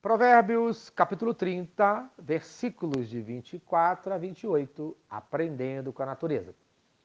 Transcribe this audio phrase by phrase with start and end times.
[0.00, 6.54] Provérbios capítulo 30, versículos de 24 a 28, aprendendo com a natureza.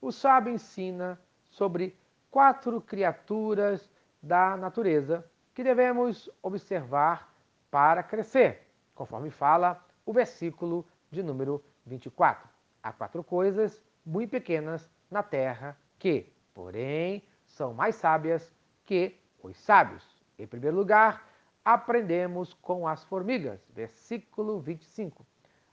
[0.00, 1.20] O sábio ensina
[1.50, 1.98] sobre
[2.30, 3.90] quatro criaturas
[4.22, 7.34] da natureza que devemos observar
[7.72, 12.48] para crescer, conforme fala o versículo de número 24.
[12.80, 20.04] Há quatro coisas muito pequenas na terra que, porém, são mais sábias que os sábios.
[20.38, 21.26] Em primeiro lugar,
[21.66, 23.60] aprendemos com as formigas.
[23.74, 25.26] Versículo 25.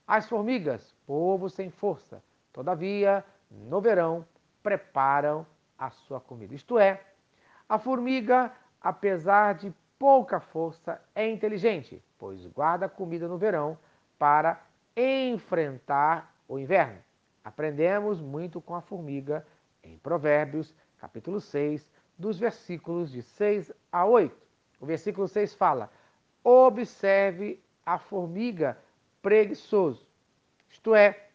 [0.04, 2.20] As formigas, povo sem força,
[2.52, 4.26] todavia, no verão,
[4.60, 5.46] preparam
[5.78, 6.52] a sua comida.
[6.52, 7.00] Isto é,
[7.68, 13.78] a formiga, apesar de pouca força, é inteligente, pois guarda comida no verão
[14.18, 14.60] para
[14.96, 16.98] enfrentar o inverno.
[17.44, 19.46] Aprendemos muito com a formiga
[19.80, 21.88] em Provérbios, capítulo 6,
[22.18, 24.43] dos versículos de 6 a 8.
[24.84, 25.90] O versículo 6 fala:
[26.44, 28.76] Observe a formiga
[29.22, 30.06] preguiçoso.
[30.68, 31.28] Isto é,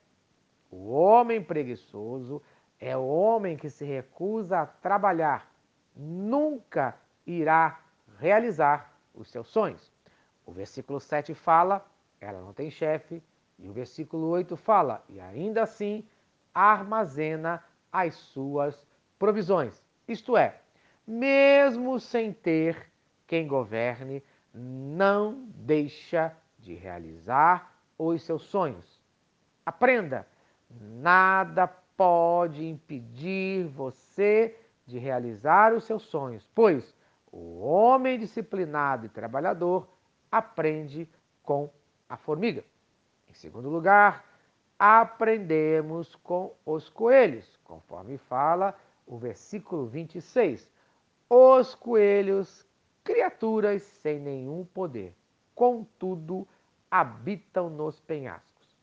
[0.70, 2.44] o homem preguiçoso
[2.80, 5.52] é o homem que se recusa a trabalhar,
[5.96, 7.80] nunca irá
[8.20, 9.92] realizar os seus sonhos.
[10.46, 11.84] O versículo 7 fala:
[12.22, 13.24] ela não tem chefe.
[13.58, 16.08] E o versículo 8 fala: e ainda assim
[16.54, 18.86] armazena as suas
[19.18, 19.84] provisões.
[20.08, 20.60] Isto é,
[21.08, 22.90] mesmo sem ter
[23.30, 29.00] quem governe, não deixa de realizar os seus sonhos.
[29.64, 30.28] Aprenda,
[30.68, 36.96] nada pode impedir você de realizar os seus sonhos, pois
[37.32, 39.88] o homem disciplinado e trabalhador
[40.32, 41.08] aprende
[41.44, 41.70] com
[42.10, 42.66] a formiga.
[43.30, 44.26] Em segundo lugar,
[44.80, 50.68] aprendemos com os coelhos, conforme fala o versículo 26.
[51.30, 52.68] Os coelhos
[53.04, 55.16] criaturas sem nenhum poder,
[55.56, 56.48] contudo
[56.90, 58.76] habitam nos penhascos.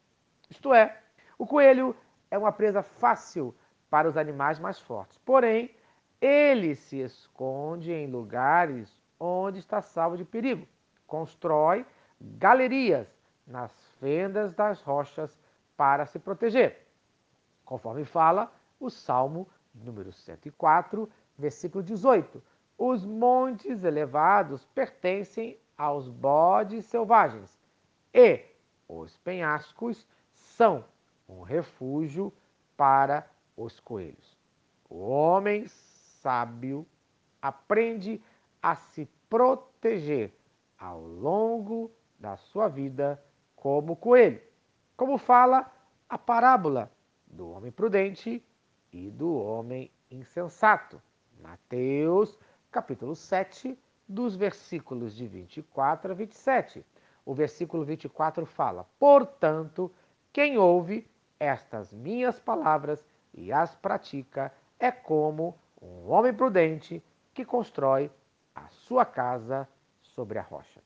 [0.51, 1.01] Isto é,
[1.39, 1.97] o coelho
[2.31, 3.55] é uma presa fácil
[3.91, 5.71] para os animais mais fortes, porém,
[6.21, 10.67] ele se esconde em lugares onde está salvo de perigo.
[11.07, 11.85] Constrói
[12.21, 13.07] galerias
[13.47, 15.39] nas fendas das rochas
[15.77, 16.87] para se proteger.
[17.65, 21.09] Conforme fala o Salmo número 104,
[21.39, 22.43] versículo 18
[22.79, 27.59] os montes elevados pertencem aos bodes selvagens
[28.13, 28.45] e
[28.89, 30.85] os penhascos são
[31.29, 32.33] um refúgio
[32.77, 34.37] para os coelhos.
[34.89, 36.87] O homem sábio
[37.41, 38.23] aprende
[38.63, 40.33] a se proteger
[40.79, 43.23] ao longo da sua vida
[43.55, 44.41] como coelho,
[44.97, 45.71] como fala
[46.09, 46.91] a parábola
[47.27, 48.45] do homem prudente
[48.93, 51.03] e do homem insensato.
[51.41, 52.39] Mateus
[52.77, 56.85] capítulo 7, dos versículos de 24 a 27.
[57.25, 59.91] O versículo 24 fala: Portanto,
[60.31, 61.11] quem ouve
[61.41, 68.11] estas minhas palavras e as pratica é como um homem prudente que constrói
[68.55, 69.67] a sua casa
[70.03, 70.83] sobre a rocha.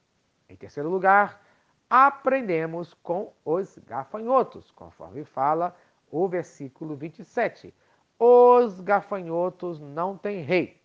[0.49, 1.43] Em terceiro lugar,
[1.89, 5.75] aprendemos com os gafanhotos, conforme fala
[6.09, 7.75] o versículo 27.
[8.17, 10.80] Os gafanhotos não têm rei,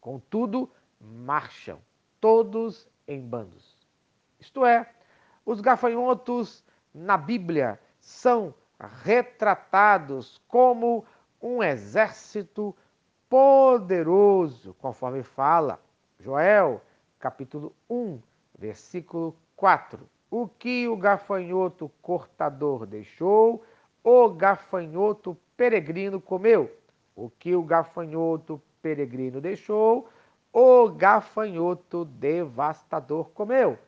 [0.00, 0.70] Contudo,
[1.00, 1.78] marcham
[2.20, 3.76] todos em bandos.
[4.38, 4.90] Isto é,
[5.44, 6.64] os gafanhotos
[6.94, 8.54] na Bíblia são
[9.02, 11.04] retratados como
[11.40, 12.74] um exército
[13.28, 15.80] poderoso, conforme fala
[16.20, 16.80] Joel,
[17.18, 18.20] capítulo 1,
[18.58, 20.08] versículo 4.
[20.30, 23.64] O que o gafanhoto cortador deixou,
[24.02, 26.74] o gafanhoto peregrino comeu.
[27.14, 30.08] O que o gafanhoto peregrino deixou,
[30.52, 33.78] o gafanhoto devastador comeu.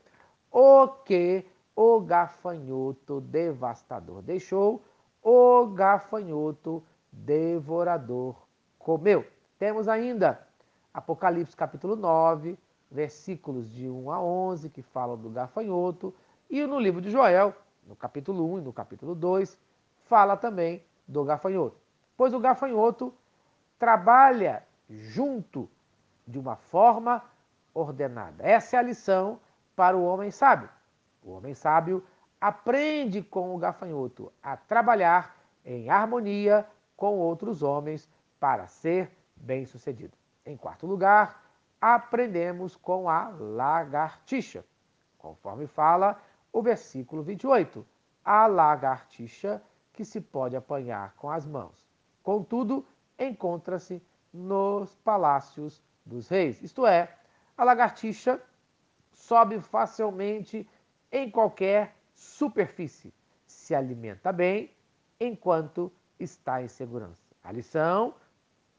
[0.50, 4.82] O que o gafanhoto devastador deixou,
[5.22, 8.36] o gafanhoto devorador
[8.78, 9.26] comeu.
[9.58, 10.46] Temos ainda
[10.92, 12.58] Apocalipse capítulo 9,
[12.90, 16.12] versículos de 1 a 11, que falam do gafanhoto,
[16.50, 17.54] e no livro de Joel,
[17.86, 19.56] no capítulo 1 e no capítulo 2,
[20.06, 21.76] fala também do gafanhoto.
[22.16, 23.14] Pois o gafanhoto
[23.78, 25.70] trabalha junto
[26.26, 27.22] de uma forma
[27.72, 28.44] ordenada.
[28.44, 29.40] Essa é a lição
[29.76, 30.68] para o homem sábio.
[31.22, 32.04] O homem sábio
[32.40, 36.66] aprende com o gafanhoto a trabalhar em harmonia
[36.96, 38.08] com outros homens
[38.38, 40.16] para ser bem-sucedido.
[40.44, 41.42] Em quarto lugar,
[41.80, 44.64] aprendemos com a lagartixa,
[45.18, 46.20] conforme fala
[46.52, 47.86] o versículo 28.
[48.24, 51.86] A lagartixa que se pode apanhar com as mãos.
[52.22, 52.86] Contudo,
[53.18, 54.02] encontra-se
[54.32, 56.62] nos palácios dos reis.
[56.62, 57.14] Isto é,
[57.56, 58.40] a lagartixa
[59.12, 60.68] sobe facilmente
[61.10, 63.12] em qualquer superfície,
[63.46, 64.70] se alimenta bem
[65.18, 67.22] enquanto está em segurança.
[67.42, 68.14] A lição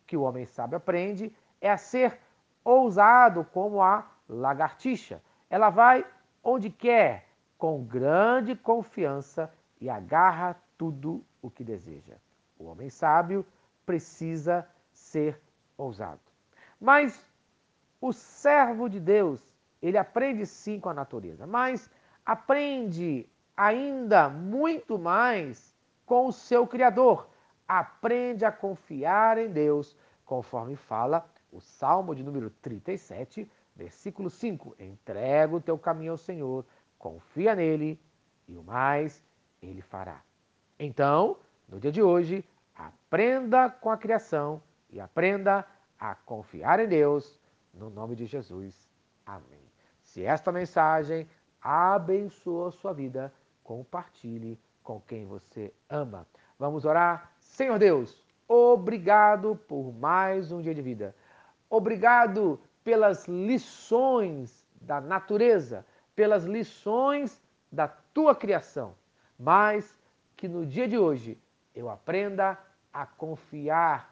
[0.06, 2.20] que o homem sábio aprende é a ser
[2.64, 5.22] ousado como a lagartixa.
[5.50, 6.06] Ela vai
[6.44, 7.28] onde quer,
[7.58, 12.16] com grande confiança e agarra tudo o que deseja.
[12.58, 13.46] O homem sábio
[13.86, 14.68] precisa
[15.02, 15.42] ser
[15.78, 16.22] ousado.
[16.80, 17.24] Mas
[18.00, 19.40] o servo de Deus,
[19.82, 21.90] ele aprende sim com a natureza, mas
[22.26, 25.76] aprende ainda muito mais
[26.06, 27.28] com o seu Criador.
[27.68, 29.96] Aprende a confiar em Deus,
[30.26, 34.76] conforme fala o Salmo de número 37, versículo 5.
[34.80, 36.66] Entrega o teu caminho ao Senhor,
[36.98, 38.00] confia nele
[38.48, 39.24] e o mais
[39.62, 40.22] ele fará.
[40.80, 41.38] Então,
[41.68, 42.44] no dia de hoje,
[42.76, 45.66] aprenda com a criação e aprenda
[46.00, 47.40] a confiar em Deus,
[47.74, 48.90] no nome de Jesus.
[49.26, 49.62] Amém.
[50.02, 51.30] Se esta mensagem
[51.62, 53.34] abençoou a sua vida,
[53.64, 56.28] compartilhe com quem você ama.
[56.58, 57.32] Vamos orar?
[57.40, 61.16] Senhor Deus, obrigado por mais um dia de vida.
[61.70, 65.86] Obrigado pelas lições da natureza,
[66.16, 67.42] pelas lições
[67.72, 68.96] da tua criação.
[69.38, 69.96] Mas
[70.36, 71.40] que no dia de hoje
[71.74, 72.60] eu aprenda
[72.92, 74.12] a confiar